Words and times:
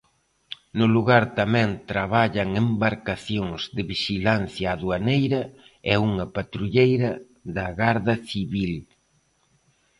No 0.79 0.85
lugar 0.95 1.23
tamén 1.39 1.69
traballan 1.91 2.49
embarcacións 2.65 3.61
de 3.75 3.81
Vixilancia 3.91 4.67
Aduaneira 4.75 5.41
e 5.91 5.93
unha 6.07 6.25
patrulleira 6.35 7.11
da 7.55 7.67
Garda 7.79 8.15
Civil. 8.29 8.73